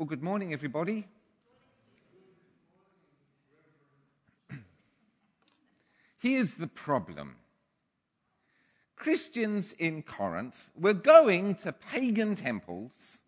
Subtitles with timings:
[0.00, 1.06] Well, good morning, everybody.
[6.18, 7.36] Here's the problem
[8.96, 13.18] Christians in Corinth were going to pagan temples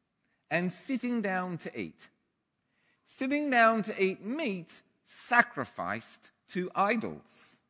[0.51, 2.09] and sitting down to eat.
[3.05, 7.61] Sitting down to eat meat sacrificed to idols.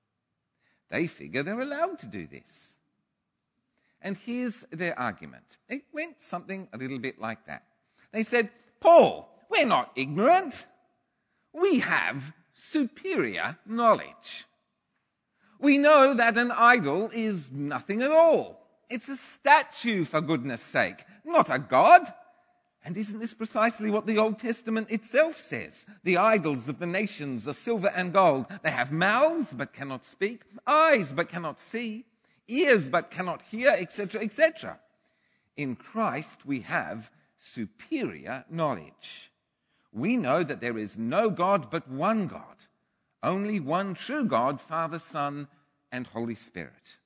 [0.90, 2.76] They figure they're allowed to do this.
[4.00, 7.64] And here's their argument it went something a little bit like that.
[8.12, 8.50] They said,
[8.82, 10.66] Paul, we're not ignorant.
[11.52, 14.44] We have superior knowledge.
[15.60, 18.66] We know that an idol is nothing at all.
[18.90, 22.12] It's a statue, for goodness sake, not a god.
[22.84, 25.86] And isn't this precisely what the Old Testament itself says?
[26.02, 28.46] The idols of the nations are silver and gold.
[28.64, 32.06] They have mouths but cannot speak, eyes but cannot see,
[32.48, 34.80] ears but cannot hear, etc., etc.
[35.56, 39.30] In Christ we have superior knowledge.
[39.92, 42.64] We know that there is no God but one God,
[43.22, 45.48] only one true God, Father, Son,
[45.90, 46.96] and Holy Spirit.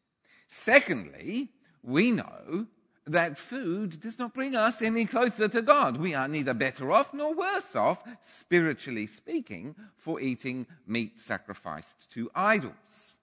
[0.48, 1.50] Secondly,
[1.82, 2.66] we know
[3.06, 5.96] that food does not bring us any closer to God.
[5.96, 12.30] We are neither better off nor worse off, spiritually speaking, for eating meat sacrificed to
[12.34, 13.18] idols.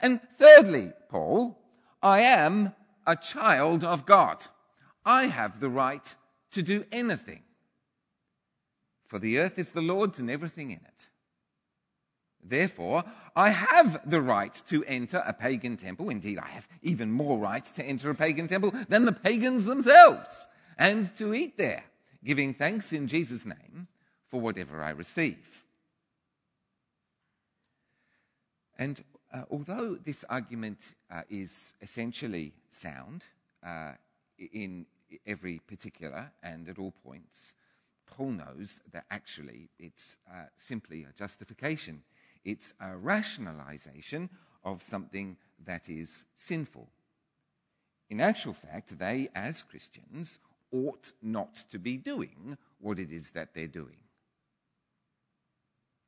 [0.00, 1.58] And thirdly, Paul,
[2.02, 2.74] I am
[3.06, 4.46] a child of God.
[5.04, 6.14] I have the right
[6.52, 7.42] to do anything.
[9.06, 11.08] For the earth is the Lord's and everything in it.
[12.42, 16.08] Therefore, I have the right to enter a pagan temple.
[16.08, 20.46] Indeed, I have even more rights to enter a pagan temple than the pagans themselves,
[20.78, 21.84] and to eat there,
[22.24, 23.88] giving thanks in Jesus' name
[24.26, 25.64] for whatever I receive.
[28.78, 29.02] And
[29.32, 33.24] uh, although this argument uh, is essentially sound
[33.66, 33.92] uh,
[34.38, 34.86] in
[35.26, 37.54] every particular and at all points,
[38.06, 42.02] Paul knows that actually it's uh, simply a justification.
[42.44, 44.30] It's a rationalization
[44.64, 46.88] of something that is sinful.
[48.10, 50.40] In actual fact, they, as Christians,
[50.72, 53.96] ought not to be doing what it is that they're doing.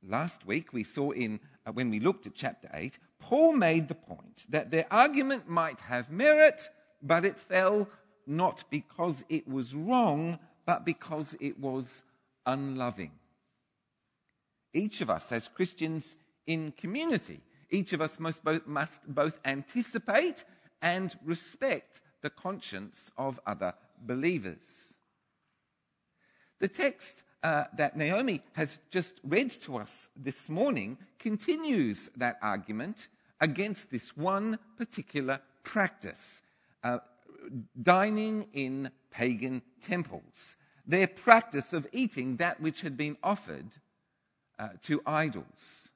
[0.03, 3.95] Last week, we saw in, uh, when we looked at chapter 8, Paul made the
[3.95, 6.71] point that their argument might have merit,
[7.03, 7.87] but it fell
[8.27, 12.03] not because it was wrong, but because it was
[12.47, 13.13] unloving.
[14.73, 16.17] Each of us, as Christians
[16.47, 20.45] in community, each of us must both, must both anticipate
[20.83, 24.97] and respect the conscience of other believers.
[26.59, 33.09] The text uh, that Naomi has just read to us this morning continues that argument
[33.41, 36.43] against this one particular practice.
[36.85, 36.99] Uh,
[37.81, 40.57] dining in pagan temples,
[40.87, 43.77] their practice of eating that which had been offered
[44.59, 45.89] uh, to idols.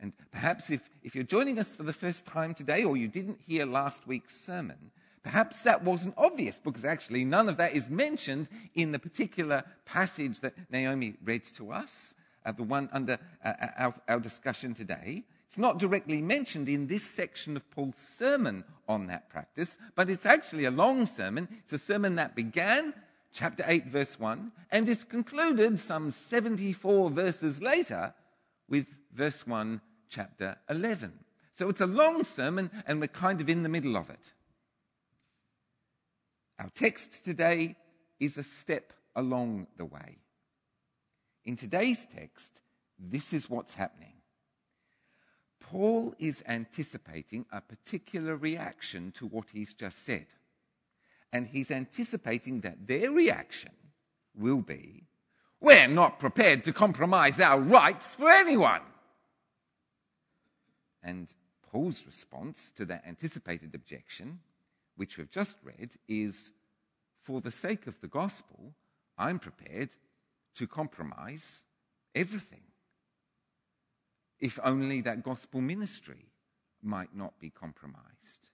[0.00, 3.40] And perhaps if, if you're joining us for the first time today or you didn't
[3.46, 8.48] hear last week's sermon, perhaps that wasn't obvious because actually none of that is mentioned
[8.74, 12.14] in the particular passage that Naomi read to us,
[12.46, 15.24] uh, the one under uh, our, our discussion today.
[15.48, 20.26] It's not directly mentioned in this section of Paul's sermon on that practice, but it's
[20.26, 21.48] actually a long sermon.
[21.64, 22.92] It's a sermon that began
[23.32, 28.12] chapter 8, verse 1, and is concluded some 74 verses later
[28.68, 31.14] with verse 1, chapter 11.
[31.54, 34.34] So it's a long sermon, and we're kind of in the middle of it.
[36.58, 37.76] Our text today
[38.20, 40.18] is a step along the way.
[41.46, 42.60] In today's text,
[42.98, 44.17] this is what's happening.
[45.70, 50.26] Paul is anticipating a particular reaction to what he's just said.
[51.30, 53.72] And he's anticipating that their reaction
[54.34, 55.04] will be
[55.60, 58.82] we're not prepared to compromise our rights for anyone.
[61.02, 61.32] And
[61.70, 64.38] Paul's response to that anticipated objection,
[64.96, 66.52] which we've just read, is
[67.20, 68.72] for the sake of the gospel,
[69.18, 69.90] I'm prepared
[70.54, 71.64] to compromise
[72.14, 72.67] everything
[74.40, 76.26] if only that gospel ministry
[76.82, 78.50] might not be compromised.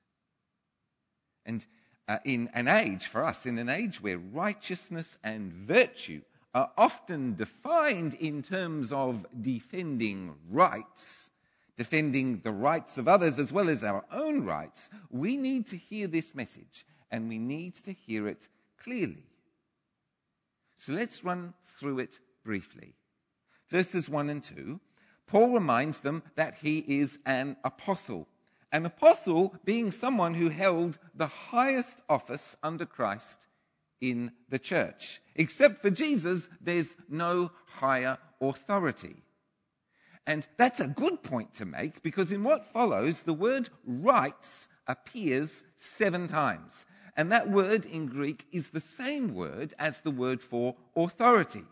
[1.45, 1.65] And
[2.09, 6.23] uh, in an age, for us, in an age where righteousness and virtue
[6.55, 11.31] are often defined in terms of defending rights,
[11.77, 16.07] defending the rights of others as well as our own rights, we need to hear
[16.07, 18.49] this message and we need to hear it
[18.79, 19.25] clearly.
[20.77, 22.95] So let's run through it briefly.
[23.71, 24.79] Verses 1 and 2
[25.26, 28.29] Paul reminds them that he is an apostle.
[28.73, 33.47] An apostle being someone who held the highest office under Christ
[34.00, 35.21] in the church.
[35.35, 39.17] Except for Jesus, there's no higher authority.
[40.26, 45.65] And that's a good point to make because in what follows, the word rights appears
[45.77, 46.85] seven times.
[47.17, 51.65] And that word in Greek is the same word as the word for authority.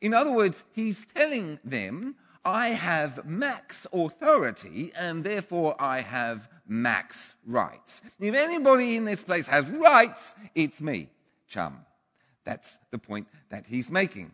[0.00, 7.36] In other words, he's telling them, I have max authority and therefore I have max
[7.46, 8.02] rights.
[8.18, 11.08] If anybody in this place has rights, it's me,
[11.46, 11.78] chum.
[12.44, 14.32] That's the point that he's making.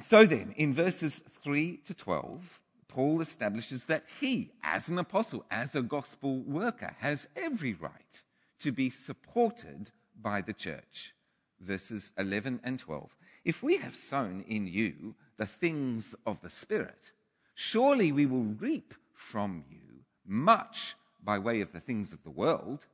[0.00, 5.74] So then, in verses 3 to 12, Paul establishes that he, as an apostle, as
[5.74, 8.22] a gospel worker, has every right
[8.58, 9.90] to be supported
[10.20, 11.14] by the church.
[11.60, 13.16] Verses 11 and 12.
[13.44, 17.12] If we have sown in you the things of the Spirit,
[17.54, 20.94] surely we will reap from you much
[21.24, 22.84] by way of the things of the world.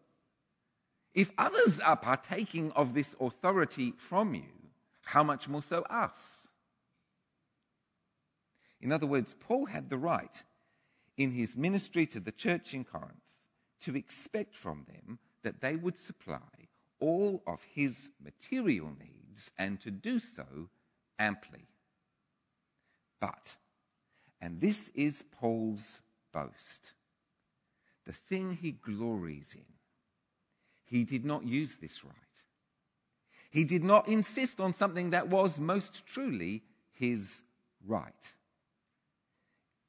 [1.13, 4.71] If others are partaking of this authority from you,
[5.03, 6.47] how much more so us?
[8.81, 10.45] In other words, Paul had the right
[11.17, 13.27] in his ministry to the church in Corinth
[13.81, 16.69] to expect from them that they would supply
[17.01, 20.69] all of his material needs and to do so
[21.19, 21.67] amply.
[23.21, 23.57] But,
[24.41, 26.01] and this is Paul's
[26.33, 26.93] boast,
[28.05, 29.65] the thing he glories in,
[30.85, 32.15] he did not use this right.
[33.51, 37.43] He did not insist on something that was most truly his
[37.87, 38.33] right.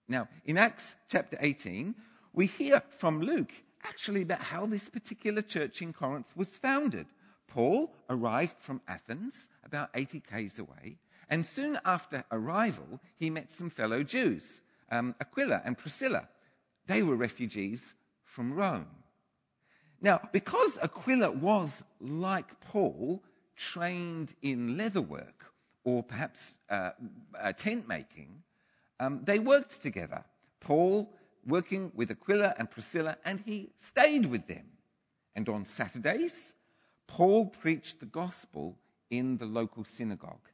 [0.07, 1.93] Now, in Acts chapter 18,
[2.33, 3.51] we hear from Luke
[3.83, 7.07] actually about how this particular church in Corinth was founded.
[7.47, 10.97] Paul arrived from Athens, about 80 k's away,
[11.29, 16.29] and soon after arrival, he met some fellow Jews, um, Aquila and Priscilla.
[16.85, 18.87] They were refugees from Rome.
[19.99, 23.23] Now, because Aquila was, like Paul,
[23.55, 25.51] trained in leatherwork
[25.83, 26.91] or perhaps uh,
[27.39, 28.43] uh, tent making,
[28.99, 30.23] um, they worked together.
[30.59, 31.13] Paul
[31.45, 34.65] working with Aquila and Priscilla, and he stayed with them.
[35.35, 36.55] And on Saturdays,
[37.07, 38.77] Paul preached the gospel
[39.09, 40.49] in the local synagogue.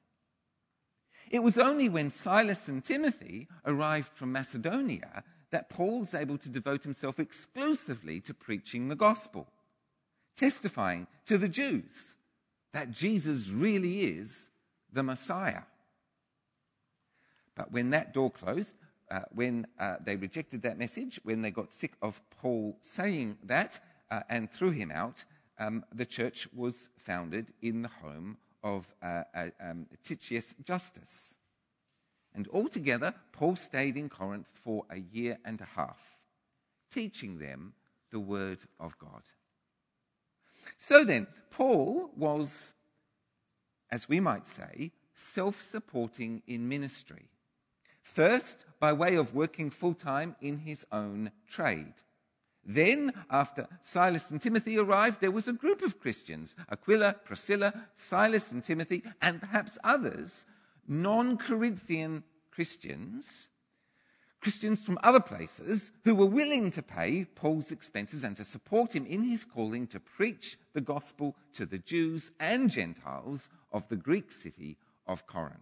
[1.34, 6.48] It was only when Silas and Timothy arrived from Macedonia that Paul was able to
[6.48, 9.48] devote himself exclusively to preaching the gospel,
[10.38, 12.18] testifying to the Jews
[12.72, 14.52] that Jesus really is
[14.92, 15.64] the Messiah.
[17.56, 18.76] But when that door closed,
[19.10, 23.80] uh, when uh, they rejected that message, when they got sick of Paul saying that
[24.12, 25.26] uh, and threw him out,
[25.58, 31.36] um, the church was founded in the home of uh, uh, um, Titius Justus.
[32.34, 36.18] And altogether, Paul stayed in Corinth for a year and a half,
[36.92, 37.74] teaching them
[38.12, 39.24] the word of God.
[40.78, 42.74] So then, Paul was,
[43.92, 47.30] as we might say, self supporting in ministry.
[48.02, 51.94] First, by way of working full time in his own trade.
[52.66, 58.52] Then, after Silas and Timothy arrived, there was a group of Christians Aquila, Priscilla, Silas
[58.52, 60.46] and Timothy, and perhaps others,
[60.88, 63.50] non Corinthian Christians,
[64.40, 69.06] Christians from other places, who were willing to pay Paul's expenses and to support him
[69.06, 74.32] in his calling to preach the gospel to the Jews and Gentiles of the Greek
[74.32, 75.58] city of Corinth.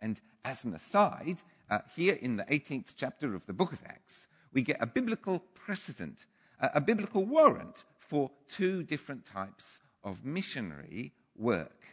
[0.00, 4.28] And as an aside, uh, here in the 18th chapter of the book of Acts,
[4.56, 6.24] we get a biblical precedent,
[6.62, 11.84] uh, a biblical warrant for two different types of missionary work.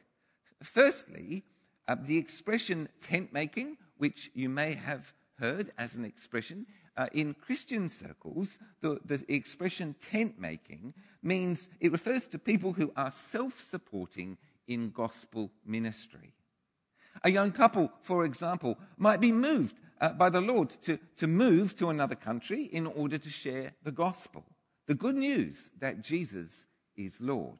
[0.63, 1.43] Firstly,
[1.89, 6.65] uh, the expression tent making, which you may have heard as an expression.
[6.95, 12.93] Uh, in Christian circles, the, the expression tent making means it refers to people who
[12.95, 14.37] are self supporting
[14.69, 16.33] in gospel ministry.
[17.25, 21.77] A young couple, for example, might be moved uh, by the Lord to, to move
[21.77, 24.43] to another country in order to share the gospel,
[24.85, 26.67] the good news that Jesus
[26.97, 27.59] is Lord.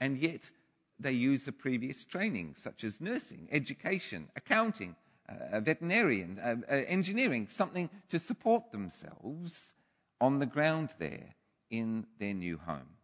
[0.00, 0.52] And yet,
[1.00, 4.94] they use the previous training, such as nursing, education, accounting,
[5.28, 9.74] uh, veterinarian, uh, uh, engineering, something to support themselves
[10.20, 11.34] on the ground there
[11.68, 12.96] in their new home.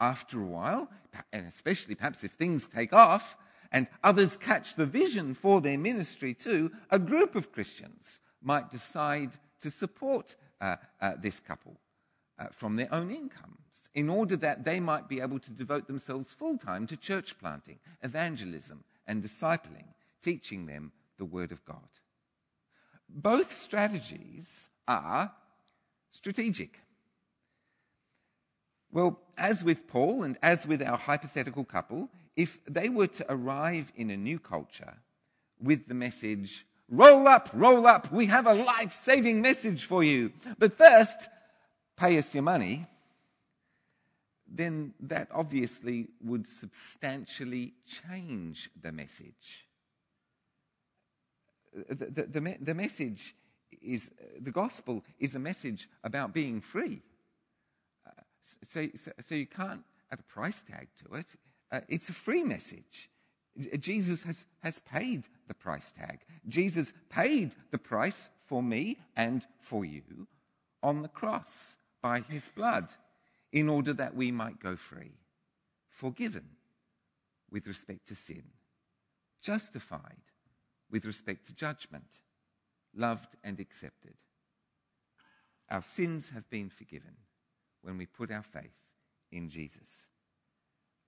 [0.00, 0.90] After a while,
[1.32, 3.36] and especially perhaps if things take off,
[3.70, 9.32] and others catch the vision for their ministry too, a group of Christians might decide
[9.60, 11.76] to support uh, uh, this couple
[12.38, 13.58] uh, from their own incomes
[13.94, 17.78] in order that they might be able to devote themselves full time to church planting,
[18.02, 19.86] evangelism, and discipling,
[20.22, 21.88] teaching them the Word of God.
[23.08, 25.32] Both strategies are
[26.10, 26.80] strategic.
[28.90, 32.08] Well, as with Paul and as with our hypothetical couple,
[32.38, 34.94] if they were to arrive in a new culture
[35.60, 40.30] with the message, roll up, roll up, we have a life saving message for you,
[40.56, 41.28] but first,
[41.96, 42.86] pay us your money,
[44.46, 49.66] then that obviously would substantially change the message.
[51.74, 53.34] The, the, the, the message
[53.82, 57.02] is, the gospel is a message about being free.
[58.06, 58.10] Uh,
[58.62, 61.34] so, so, so, you can't add a price tag to it.
[61.70, 63.10] Uh, it's a free message.
[63.80, 66.20] Jesus has, has paid the price tag.
[66.48, 70.26] Jesus paid the price for me and for you
[70.82, 72.88] on the cross by his blood
[73.52, 75.12] in order that we might go free,
[75.88, 76.44] forgiven
[77.50, 78.44] with respect to sin,
[79.42, 80.22] justified
[80.90, 82.20] with respect to judgment,
[82.94, 84.14] loved and accepted.
[85.70, 87.16] Our sins have been forgiven
[87.82, 88.76] when we put our faith
[89.32, 90.10] in Jesus.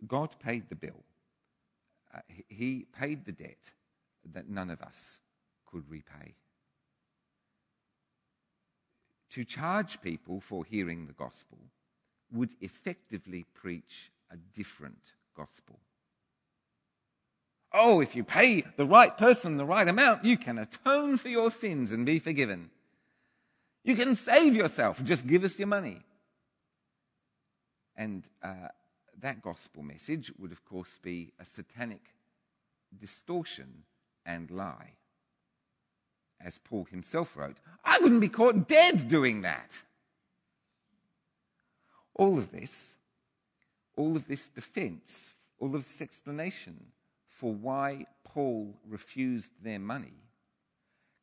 [0.07, 1.05] God paid the bill.
[2.15, 3.73] Uh, he paid the debt
[4.33, 5.21] that none of us
[5.67, 6.35] could repay.
[9.31, 11.59] To charge people for hearing the gospel
[12.33, 15.79] would effectively preach a different gospel.
[17.73, 21.51] Oh, if you pay the right person the right amount, you can atone for your
[21.51, 22.71] sins and be forgiven.
[23.85, 25.03] You can save yourself.
[25.05, 26.01] Just give us your money.
[27.97, 28.69] And uh,
[29.21, 32.15] that gospel message would, of course, be a satanic
[32.99, 33.85] distortion
[34.27, 34.93] and lie.
[36.41, 39.79] As Paul himself wrote, I wouldn't be caught dead doing that.
[42.15, 42.97] All of this,
[43.97, 46.93] all of this defense, all of this explanation
[47.29, 50.15] for why Paul refused their money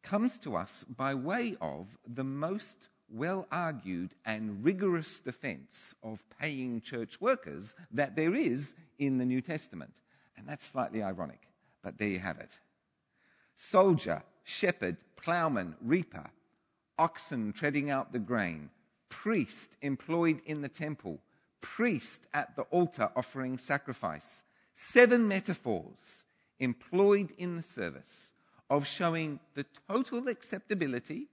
[0.03, 6.81] comes to us by way of the most well argued and rigorous defense of paying
[6.81, 10.01] church workers that there is in the New Testament.
[10.37, 11.47] And that's slightly ironic,
[11.83, 12.57] but there you have it.
[13.55, 16.29] Soldier, shepherd, plowman, reaper,
[16.99, 18.69] oxen treading out the grain,
[19.09, 21.19] priest employed in the temple,
[21.61, 24.43] priest at the altar offering sacrifice.
[24.73, 26.25] Seven metaphors
[26.59, 28.33] employed in the service
[28.69, 31.27] of showing the total acceptability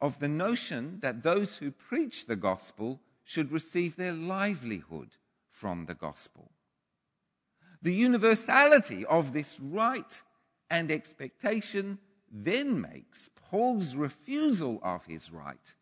[0.00, 5.16] of the notion that those who preach the gospel should receive their livelihood
[5.50, 6.50] from the gospel.
[7.82, 10.22] The universality of this right
[10.70, 11.98] and expectation
[12.30, 15.74] then makes Paul's refusal of his right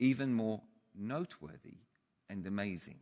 [0.00, 0.62] even more
[0.94, 1.76] noteworthy
[2.28, 2.98] and amazing.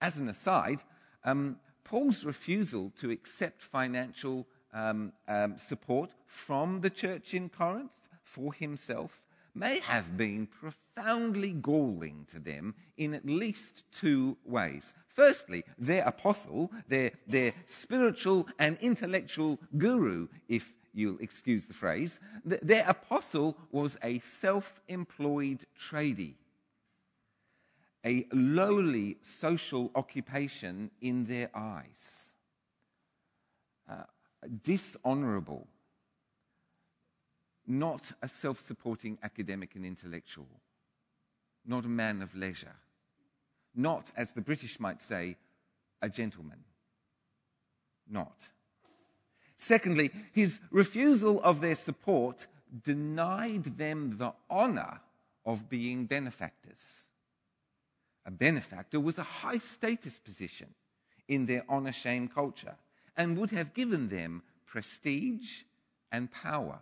[0.00, 0.82] As an aside,
[1.24, 8.52] um, Paul's refusal to accept financial um, um, support from the church in Corinth for
[8.52, 9.22] himself
[9.54, 14.94] may have been profoundly galling to them in at least two ways.
[15.08, 22.84] Firstly, their apostle, their, their spiritual and intellectual guru, if you'll excuse the phrase, their
[22.88, 26.34] apostle was a self employed tradie,
[28.04, 32.27] a lowly social occupation in their eyes,
[34.62, 35.66] dishonorable,
[37.66, 40.48] not a self supporting academic and intellectual,
[41.66, 42.76] not a man of leisure,
[43.74, 45.36] not, as the British might say,
[46.00, 46.64] a gentleman.
[48.08, 48.48] Not.
[49.56, 52.46] Secondly, his refusal of their support
[52.84, 55.00] denied them the honor
[55.44, 57.06] of being benefactors.
[58.24, 60.74] A benefactor was a high status position
[61.26, 62.76] in their honor shame culture
[63.18, 65.62] and would have given them prestige
[66.10, 66.78] and power.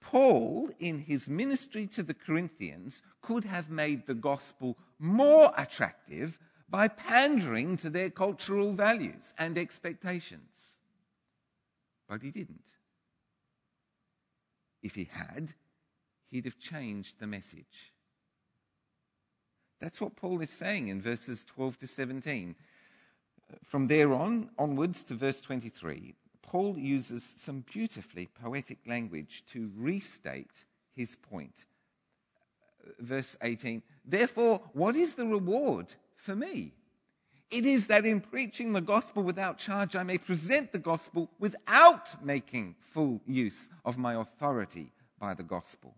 [0.00, 6.88] Paul, in his ministry to the Corinthians, could have made the gospel more attractive by
[6.88, 10.78] pandering to their cultural values and expectations.
[12.08, 12.72] But he didn't.
[14.82, 15.52] If he had,
[16.30, 17.92] he'd have changed the message.
[19.80, 22.56] That's what Paul is saying in verses 12 to 17.
[23.64, 30.64] From there on, onwards to verse 23, Paul uses some beautifully poetic language to restate
[30.94, 31.64] his point.
[32.98, 36.72] Verse 18 Therefore, what is the reward for me.
[37.50, 42.22] It is that in preaching the gospel without charge, I may present the gospel without
[42.22, 45.94] making full use of my authority by the gospel.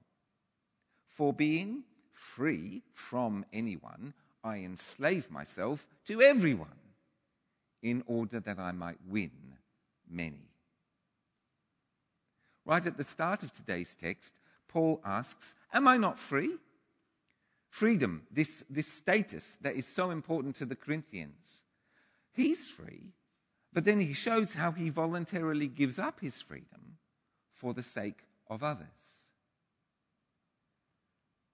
[1.09, 4.15] For being free from anyone,
[4.45, 6.79] I enslave myself to everyone
[7.83, 9.31] in order that I might win
[10.09, 10.51] many.
[12.65, 14.35] Right at the start of today's text,
[14.69, 16.57] Paul asks, Am I not free?
[17.69, 21.65] Freedom, this, this status that is so important to the Corinthians.
[22.33, 23.13] He's free,
[23.73, 26.99] but then he shows how he voluntarily gives up his freedom
[27.53, 28.87] for the sake of others.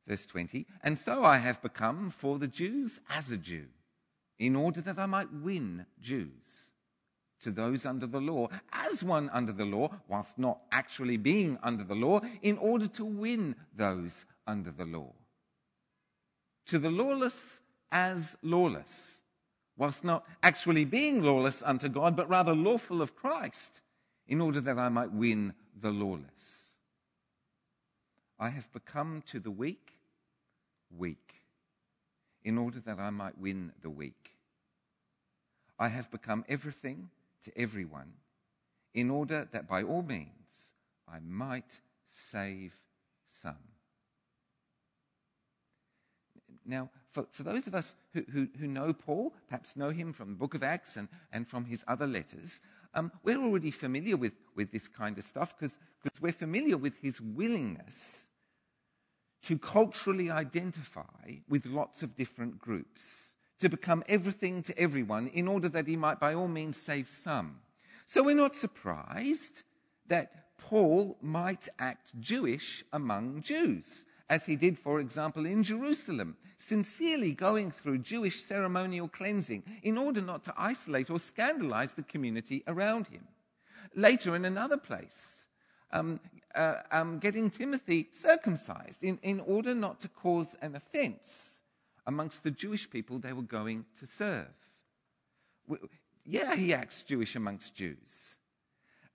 [0.06, 3.66] Verse 20, and so I have become for the Jews as a Jew,
[4.38, 6.72] in order that I might win Jews
[7.40, 11.84] to those under the law, as one under the law, whilst not actually being under
[11.84, 15.12] the law, in order to win those under the law.
[16.66, 17.60] To the lawless
[17.92, 19.22] as lawless,
[19.76, 23.82] whilst not actually being lawless unto God, but rather lawful of Christ,
[24.26, 26.78] in order that I might win the lawless.
[28.38, 29.96] I have become to the weak
[30.90, 31.42] weak,
[32.46, 34.36] in order that I might win the weak.
[35.80, 37.10] I have become everything
[37.44, 38.12] to everyone,
[38.94, 40.72] in order that by all means
[41.08, 42.72] I might save
[43.26, 43.56] some.
[46.64, 50.30] Now, for, for those of us who, who, who, know Paul, perhaps know him from
[50.30, 52.60] the book of Acts and, and from his other letters,
[52.94, 55.78] um, we're already familiar with, with this kind of stuff because
[56.20, 58.30] we're familiar with his willingness
[59.46, 65.68] to culturally identify with lots of different groups, to become everything to everyone in order
[65.68, 67.60] that he might by all means save some.
[68.06, 69.62] So we're not surprised
[70.08, 77.32] that Paul might act Jewish among Jews, as he did, for example, in Jerusalem, sincerely
[77.32, 83.06] going through Jewish ceremonial cleansing in order not to isolate or scandalize the community around
[83.06, 83.28] him.
[83.94, 85.45] Later, in another place,
[85.96, 86.20] um,
[86.54, 91.60] uh, um, getting Timothy circumcised in, in order not to cause an offense
[92.06, 94.54] amongst the Jewish people they were going to serve.
[96.24, 98.36] Yeah, he acts Jewish amongst Jews.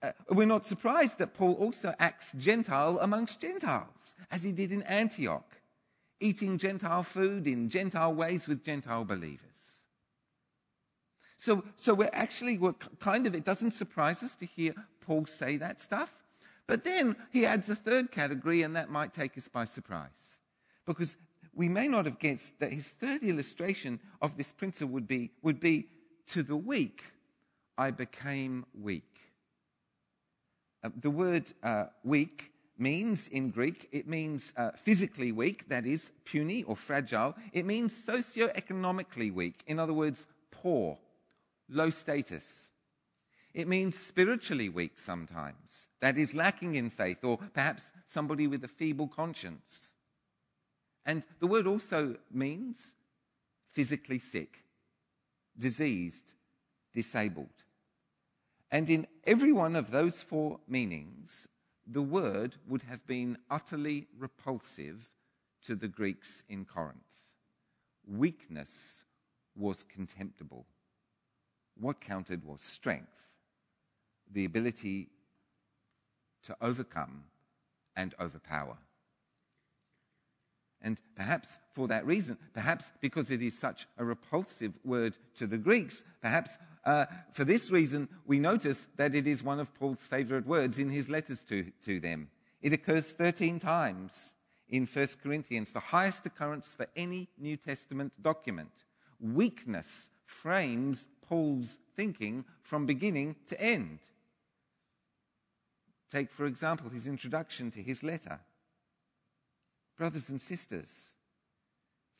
[0.02, 4.82] Uh, we're not surprised that Paul also acts Gentile amongst Gentiles, as he did in
[4.82, 5.60] Antioch,
[6.20, 9.48] eating Gentile food in Gentile ways with Gentile believers.
[11.38, 15.56] So, so we're actually, we're kind of, it doesn't surprise us to hear Paul say
[15.56, 16.21] that stuff.
[16.66, 20.38] But then he adds a third category, and that might take us by surprise.
[20.86, 21.16] Because
[21.54, 25.60] we may not have guessed that his third illustration of this principle would be, would
[25.60, 25.88] be
[26.28, 27.02] to the weak,
[27.76, 29.04] I became weak.
[30.84, 36.10] Uh, the word uh, weak means in Greek, it means uh, physically weak, that is,
[36.24, 37.34] puny or fragile.
[37.52, 40.98] It means socioeconomically weak, in other words, poor,
[41.68, 42.71] low status.
[43.54, 48.68] It means spiritually weak sometimes, that is, lacking in faith, or perhaps somebody with a
[48.68, 49.92] feeble conscience.
[51.04, 52.94] And the word also means
[53.72, 54.64] physically sick,
[55.58, 56.32] diseased,
[56.94, 57.48] disabled.
[58.70, 61.46] And in every one of those four meanings,
[61.86, 65.10] the word would have been utterly repulsive
[65.66, 66.96] to the Greeks in Corinth.
[68.06, 69.04] Weakness
[69.54, 70.64] was contemptible.
[71.78, 73.31] What counted was strength
[74.32, 75.08] the ability
[76.44, 77.24] to overcome
[77.96, 78.76] and overpower.
[80.80, 85.58] And perhaps for that reason, perhaps because it is such a repulsive word to the
[85.58, 90.46] Greeks, perhaps uh, for this reason, we notice that it is one of Paul's favorite
[90.46, 92.28] words in his letters to, to them.
[92.60, 94.34] It occurs 13 times
[94.68, 98.84] in 1 Corinthians, the highest occurrence for any New Testament document.
[99.20, 104.00] Weakness frames Paul's thinking from beginning to end.
[106.12, 108.38] Take, for example, his introduction to his letter.
[109.96, 111.14] Brothers and sisters,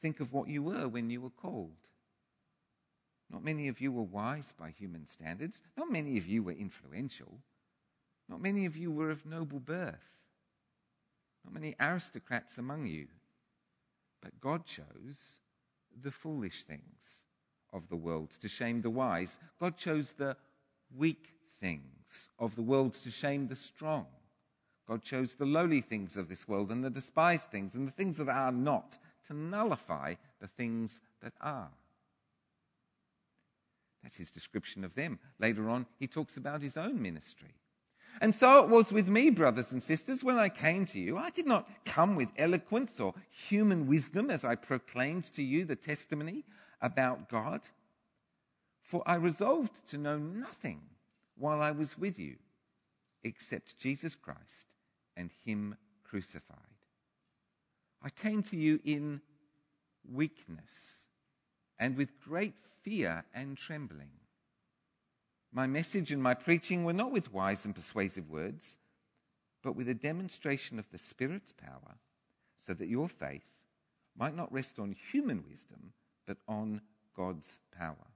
[0.00, 1.76] think of what you were when you were called.
[3.30, 5.60] Not many of you were wise by human standards.
[5.76, 7.40] Not many of you were influential.
[8.30, 10.16] Not many of you were of noble birth.
[11.44, 13.08] Not many aristocrats among you.
[14.22, 15.40] But God chose
[16.00, 17.26] the foolish things
[17.74, 19.38] of the world to shame the wise.
[19.60, 20.36] God chose the
[20.96, 21.28] weak
[21.62, 24.06] things of the world to shame the strong.
[24.88, 28.18] God chose the lowly things of this world and the despised things and the things
[28.18, 28.98] that are not
[29.28, 31.70] to nullify the things that are.
[34.02, 35.20] That's his description of them.
[35.38, 37.54] Later on, he talks about his own ministry.
[38.20, 41.16] And so it was with me, brothers and sisters, when I came to you.
[41.16, 45.76] I did not come with eloquence or human wisdom as I proclaimed to you the
[45.76, 46.44] testimony
[46.80, 47.62] about God.
[48.82, 50.82] For I resolved to know nothing
[51.42, 52.36] while I was with you
[53.24, 54.68] except Jesus Christ
[55.16, 56.56] and Him crucified.
[58.00, 59.20] I came to you in
[60.08, 61.08] weakness
[61.80, 64.12] and with great fear and trembling.
[65.52, 68.78] My message and my preaching were not with wise and persuasive words,
[69.64, 71.96] but with a demonstration of the Spirit's power,
[72.56, 73.48] so that your faith
[74.16, 75.92] might not rest on human wisdom,
[76.24, 76.82] but on
[77.16, 78.11] God's power.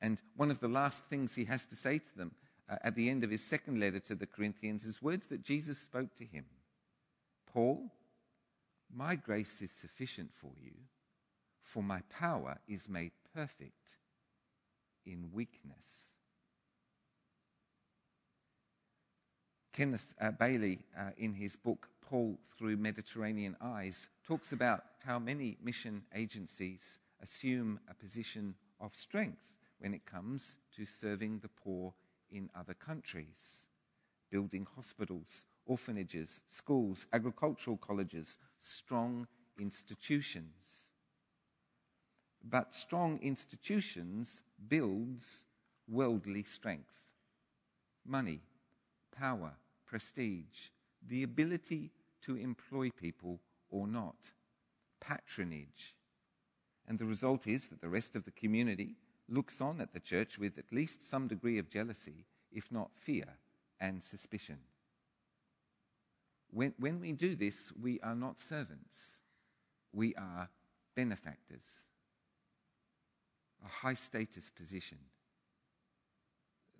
[0.00, 2.32] And one of the last things he has to say to them
[2.68, 5.78] uh, at the end of his second letter to the Corinthians is words that Jesus
[5.78, 6.44] spoke to him
[7.52, 7.90] Paul,
[8.94, 10.72] my grace is sufficient for you,
[11.62, 13.96] for my power is made perfect
[15.04, 16.12] in weakness.
[19.72, 25.56] Kenneth uh, Bailey, uh, in his book Paul Through Mediterranean Eyes, talks about how many
[25.62, 29.38] mission agencies assume a position of strength
[29.80, 31.94] when it comes to serving the poor
[32.30, 33.68] in other countries,
[34.30, 39.26] building hospitals, orphanages, schools, agricultural colleges, strong
[39.58, 40.92] institutions.
[42.42, 45.46] But strong institutions builds
[45.88, 46.92] worldly strength,
[48.06, 48.40] money,
[49.16, 49.52] power,
[49.86, 50.70] prestige,
[51.06, 51.90] the ability
[52.22, 53.40] to employ people
[53.70, 54.30] or not,
[55.00, 55.96] patronage.
[56.86, 58.96] And the result is that the rest of the community
[59.30, 63.36] looks on at the church with at least some degree of jealousy, if not fear
[63.80, 64.58] and suspicion.
[66.50, 69.20] When, when we do this, we are not servants,
[69.92, 70.48] we are
[70.96, 71.86] benefactors,
[73.64, 74.98] a high status position.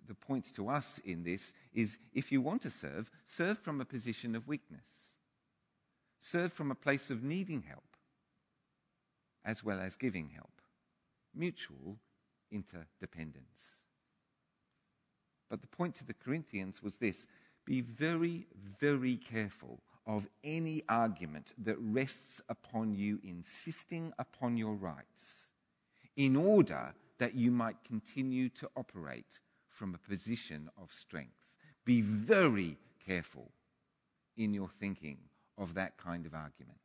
[0.07, 3.85] The point to us in this is if you want to serve, serve from a
[3.85, 5.15] position of weakness,
[6.19, 7.95] serve from a place of needing help,
[9.45, 10.61] as well as giving help.
[11.33, 11.97] Mutual
[12.51, 13.81] interdependence.
[15.49, 17.27] But the point to the Corinthians was this
[17.65, 18.47] be very,
[18.79, 25.51] very careful of any argument that rests upon you insisting upon your rights
[26.15, 31.47] in order that you might continue to operate from a position of strength.
[31.85, 33.51] Be very careful
[34.37, 35.17] in your thinking
[35.57, 36.79] of that kind of argument.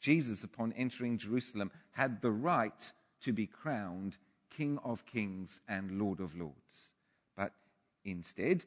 [0.00, 4.18] Jesus, upon entering Jerusalem, had the right to be crowned
[4.56, 6.92] King of Kings and Lord of Lords.
[7.36, 7.52] But
[8.04, 8.64] instead,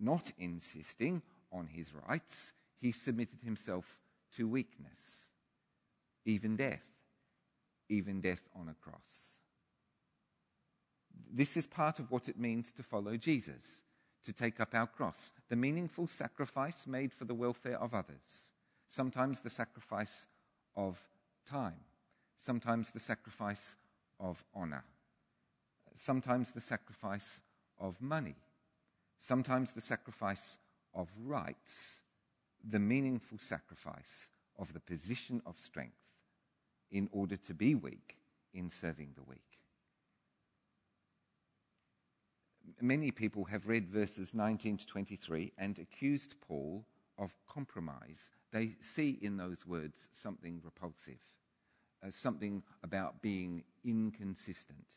[0.00, 1.22] not insisting
[1.52, 4.00] on his rights, he submitted himself
[4.36, 5.28] to weakness,
[6.24, 6.84] even death,
[7.88, 9.38] even death on a cross.
[11.30, 13.82] This is part of what it means to follow Jesus,
[14.24, 18.52] to take up our cross, the meaningful sacrifice made for the welfare of others,
[18.86, 20.26] sometimes the sacrifice
[20.76, 21.02] of
[21.46, 21.80] time,
[22.36, 23.76] sometimes the sacrifice
[24.20, 24.84] of honor,
[25.98, 27.40] sometimes the sacrifice
[27.78, 28.36] of money
[29.18, 30.58] sometimes the sacrifice
[30.94, 32.02] of rights,
[32.66, 35.92] the meaningful sacrifice of the position of strength
[36.90, 38.16] in order to be weak
[38.54, 39.42] in serving the weak.
[42.80, 46.84] Many people have read verses 19 to 23 and accused Paul
[47.18, 48.30] of compromise.
[48.52, 51.18] They see in those words something repulsive,
[52.06, 54.96] uh, something about being inconsistent.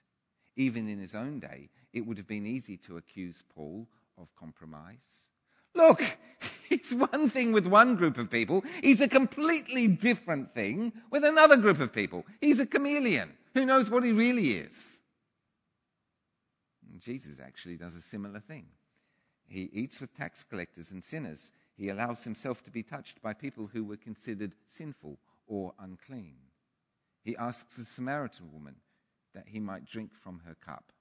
[0.56, 3.88] Even in his own day, it would have been easy to accuse Paul
[4.18, 5.30] of compromise.
[5.74, 6.02] Look,
[6.70, 11.58] he's one thing with one group of people, he's a completely different thing with another
[11.58, 12.26] group of people.
[12.40, 13.34] He's a chameleon.
[13.54, 15.00] Who knows what he really is?
[16.92, 18.66] And Jesus actually does a similar thing.
[19.48, 21.52] He eats with tax collectors and sinners.
[21.76, 26.36] He allows himself to be touched by people who were considered sinful or unclean.
[27.24, 28.76] He asks a Samaritan woman
[29.34, 30.92] that he might drink from her cup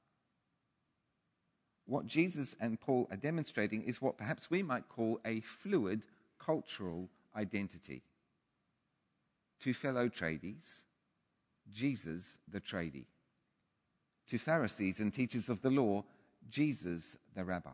[1.91, 6.07] what Jesus and Paul are demonstrating is what perhaps we might call a fluid
[6.39, 8.03] cultural identity.
[9.63, 10.85] To fellow tradies,
[11.69, 13.07] Jesus the tradie.
[14.29, 16.05] To Pharisees and teachers of the law,
[16.49, 17.71] Jesus the rabbi.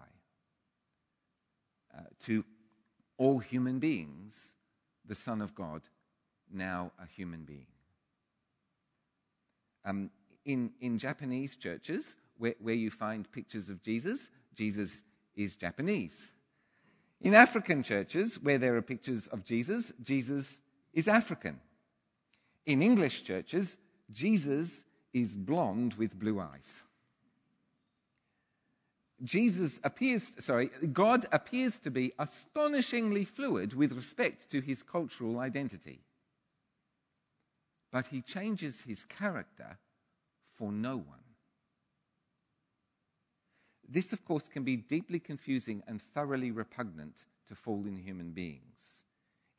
[1.94, 2.42] Uh, to
[3.18, 4.54] all human beings,
[5.04, 5.82] the Son of God,
[6.50, 7.66] now a human being.
[9.84, 10.10] Um,
[10.46, 15.02] in, in Japanese churches, where, where you find pictures of Jesus, Jesus
[15.34, 16.32] is Japanese.
[17.20, 20.60] In African churches, where there are pictures of Jesus, Jesus
[20.94, 21.60] is African.
[22.64, 23.76] In English churches,
[24.12, 26.82] Jesus is blonde with blue eyes.
[29.24, 36.00] Jesus appears, sorry, God appears to be astonishingly fluid with respect to his cultural identity.
[37.90, 39.78] But he changes his character
[40.56, 41.20] for no one.
[43.88, 49.04] This, of course, can be deeply confusing and thoroughly repugnant to fallen human beings.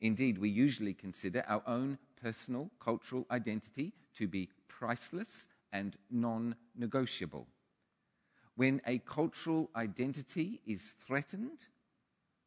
[0.00, 7.46] Indeed, we usually consider our own personal cultural identity to be priceless and non negotiable.
[8.54, 11.68] When a cultural identity is threatened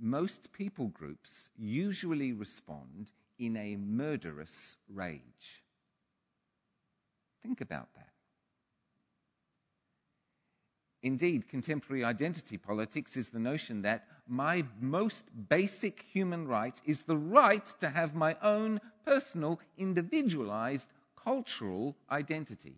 [0.01, 5.63] most people groups usually respond in a murderous rage.
[7.43, 8.11] Think about that.
[11.03, 17.17] Indeed, contemporary identity politics is the notion that my most basic human right is the
[17.17, 22.75] right to have my own personal, individualized cultural identity.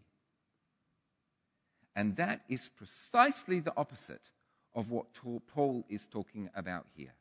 [1.95, 4.31] And that is precisely the opposite
[4.73, 5.07] of what
[5.47, 7.13] Paul is talking about here.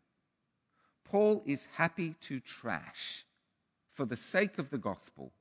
[1.04, 3.24] Paul is happy to trash,
[3.92, 5.32] for the sake of the gospel,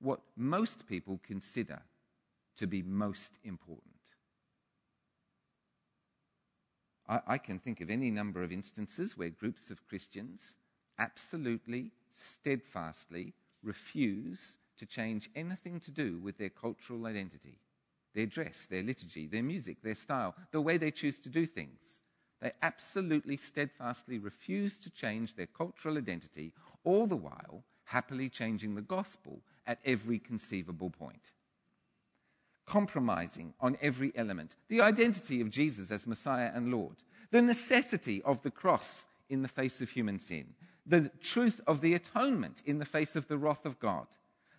[0.00, 1.82] what most people consider
[2.56, 3.93] to be most important.
[7.08, 10.56] I, I can think of any number of instances where groups of Christians
[10.98, 17.58] absolutely, steadfastly refuse to change anything to do with their cultural identity
[18.14, 22.02] their dress, their liturgy, their music, their style, the way they choose to do things.
[22.40, 26.52] They absolutely, steadfastly refuse to change their cultural identity,
[26.84, 31.32] all the while happily changing the gospel at every conceivable point.
[32.66, 36.96] Compromising on every element the identity of Jesus as Messiah and Lord,
[37.30, 40.54] the necessity of the cross in the face of human sin,
[40.86, 44.06] the truth of the atonement in the face of the wrath of God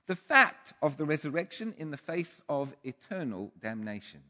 [0.07, 4.21] the fact of the resurrection in the face of eternal damnation.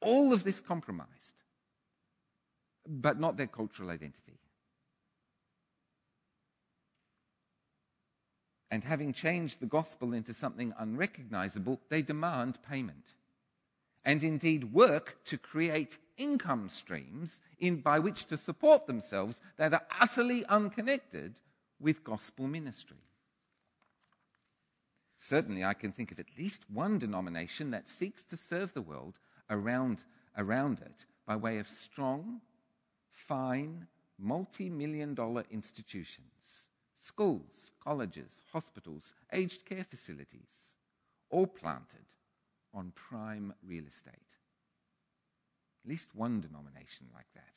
[0.00, 1.42] All of this compromised,
[2.86, 4.38] but not their cultural identity.
[8.70, 13.14] And having changed the gospel into something unrecognizable, they demand payment.
[14.04, 19.86] And indeed work to create income streams in, by which to support themselves that are
[20.00, 21.40] utterly unconnected
[21.80, 22.96] with gospel ministry.
[25.16, 29.18] Certainly, I can think of at least one denomination that seeks to serve the world
[29.50, 30.04] around,
[30.36, 32.40] around it by way of strong,
[33.10, 33.86] fine,
[34.18, 36.69] multi million dollar institutions
[37.00, 40.76] schools, colleges, hospitals, aged care facilities,
[41.30, 42.06] all planted
[42.74, 44.36] on prime real estate.
[45.82, 47.54] At least one denomination like that.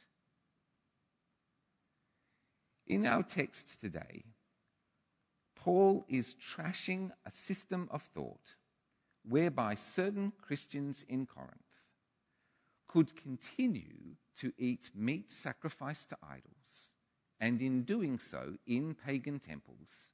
[2.88, 4.24] In our text today,
[5.56, 8.56] Paul is trashing a system of thought
[9.28, 11.52] whereby certain Christians in Corinth
[12.88, 16.93] could continue to eat meat sacrificed to idols,
[17.44, 20.12] and in doing so in pagan temples,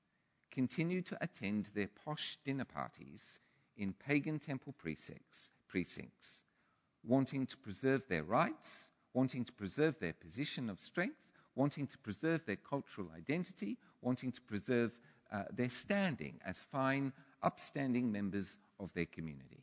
[0.49, 3.39] continue to attend their posh dinner parties
[3.77, 6.41] in pagan temple precincts, precincts,
[7.05, 11.21] wanting to preserve their rights, wanting to preserve their position of strength,
[11.53, 14.97] wanting to preserve their cultural identity, wanting to preserve
[15.31, 17.13] uh, their standing as fine,
[17.43, 19.61] upstanding members of their community.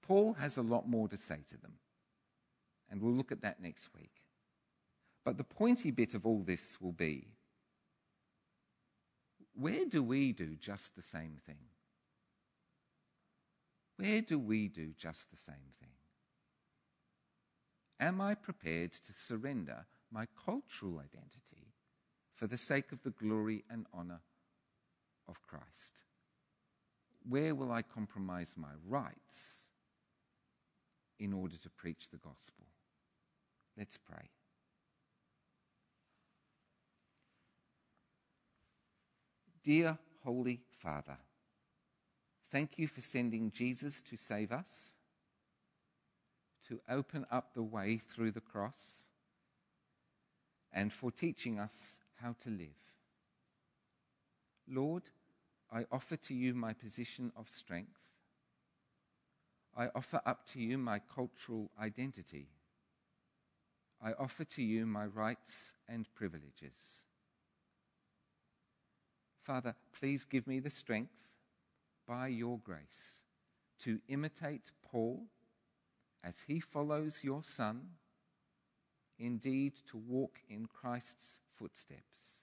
[0.00, 1.74] Paul has a lot more to say to them,
[2.90, 4.22] and we'll look at that next week.
[5.28, 7.26] But the pointy bit of all this will be
[9.52, 11.66] where do we do just the same thing?
[13.98, 15.92] Where do we do just the same thing?
[18.00, 21.74] Am I prepared to surrender my cultural identity
[22.34, 24.22] for the sake of the glory and honor
[25.28, 26.04] of Christ?
[27.28, 29.64] Where will I compromise my rights
[31.20, 32.64] in order to preach the gospel?
[33.76, 34.30] Let's pray.
[39.68, 41.18] Dear Holy Father,
[42.50, 44.94] thank you for sending Jesus to save us,
[46.68, 49.08] to open up the way through the cross,
[50.72, 52.96] and for teaching us how to live.
[54.66, 55.02] Lord,
[55.70, 58.00] I offer to you my position of strength.
[59.76, 62.48] I offer up to you my cultural identity.
[64.02, 67.04] I offer to you my rights and privileges.
[69.48, 71.26] Father, please give me the strength
[72.06, 73.22] by your grace
[73.82, 75.22] to imitate Paul
[76.22, 77.80] as he follows your Son,
[79.18, 82.42] indeed, to walk in Christ's footsteps.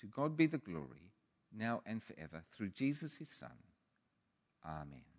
[0.00, 1.12] To God be the glory,
[1.56, 3.56] now and forever, through Jesus his Son.
[4.66, 5.11] Amen.